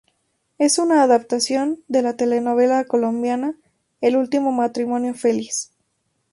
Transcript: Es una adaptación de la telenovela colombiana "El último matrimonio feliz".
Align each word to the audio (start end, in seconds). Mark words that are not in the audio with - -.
Es 0.57 0.79
una 0.79 1.03
adaptación 1.03 1.83
de 1.87 2.01
la 2.01 2.15
telenovela 2.17 2.85
colombiana 2.85 3.53
"El 3.99 4.15
último 4.15 4.51
matrimonio 4.51 5.13
feliz". 5.13 5.73